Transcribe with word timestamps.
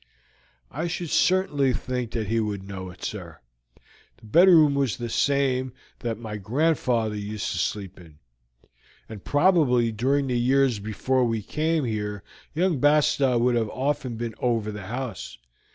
"I 0.71 0.87
should 0.87 1.11
certainly 1.11 1.73
think 1.73 2.09
that 2.13 2.25
he 2.27 2.39
would 2.39 2.63
know 2.67 2.89
it, 2.89 3.03
sir. 3.03 3.37
The 4.17 4.25
bedroom 4.25 4.73
was 4.73 4.97
the 4.97 5.09
same 5.09 5.73
that 5.99 6.17
my 6.17 6.37
grandfather 6.37 7.15
used 7.15 7.51
to 7.51 7.59
sleep 7.59 7.99
in, 7.99 8.17
and 9.07 9.23
probably 9.23 9.91
during 9.91 10.25
the 10.25 10.39
years 10.39 10.79
before 10.79 11.23
we 11.23 11.43
came 11.43 11.85
here 11.85 12.23
young 12.55 12.79
Bastow 12.79 13.37
would 13.37 13.53
have 13.53 13.69
often 13.69 14.17
been 14.17 14.33
over 14.39 14.71
the 14.71 14.87
house. 14.87 15.37